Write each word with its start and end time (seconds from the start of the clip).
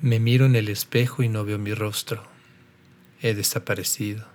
Me 0.00 0.20
miro 0.20 0.46
en 0.46 0.56
el 0.56 0.68
espejo 0.68 1.22
y 1.22 1.28
no 1.28 1.44
veo 1.44 1.58
mi 1.58 1.74
rostro. 1.74 2.22
He 3.20 3.34
desaparecido. 3.34 4.26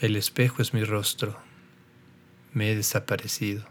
El 0.00 0.16
espejo 0.16 0.62
es 0.62 0.74
mi 0.74 0.84
rostro. 0.84 1.38
Me 2.52 2.70
he 2.70 2.76
desaparecido. 2.76 3.64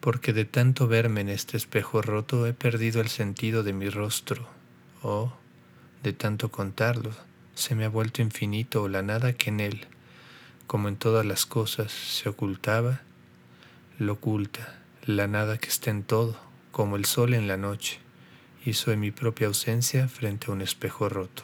Porque 0.00 0.32
de 0.32 0.44
tanto 0.44 0.88
verme 0.88 1.20
en 1.20 1.28
este 1.28 1.56
espejo 1.56 2.02
roto 2.02 2.46
he 2.46 2.52
perdido 2.52 3.00
el 3.00 3.08
sentido 3.08 3.62
de 3.62 3.72
mi 3.72 3.88
rostro. 3.88 4.48
O, 5.02 5.32
de 6.02 6.12
tanto 6.12 6.50
contarlo, 6.50 7.12
se 7.54 7.74
me 7.74 7.84
ha 7.84 7.88
vuelto 7.88 8.22
infinito 8.22 8.88
la 8.88 9.02
nada 9.02 9.32
que 9.32 9.50
en 9.50 9.60
él 9.60 9.86
como 10.68 10.88
en 10.88 10.96
todas 10.96 11.24
las 11.24 11.46
cosas, 11.46 11.90
se 11.90 12.28
ocultaba, 12.28 13.00
lo 13.98 14.12
oculta, 14.12 14.78
la 15.06 15.26
nada 15.26 15.56
que 15.56 15.68
está 15.68 15.90
en 15.90 16.04
todo, 16.04 16.36
como 16.72 16.96
el 16.96 17.06
sol 17.06 17.32
en 17.32 17.48
la 17.48 17.56
noche, 17.56 17.98
y 18.68 18.74
soy 18.74 18.98
mi 18.98 19.10
propia 19.10 19.46
ausencia 19.46 20.08
frente 20.08 20.48
a 20.48 20.52
un 20.52 20.60
espejo 20.60 21.08
roto. 21.08 21.42